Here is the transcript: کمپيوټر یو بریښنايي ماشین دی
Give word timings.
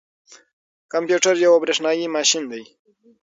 کمپيوټر 0.93 1.35
یو 1.45 1.53
بریښنايي 1.63 2.07
ماشین 2.15 2.43
دی 2.51 2.63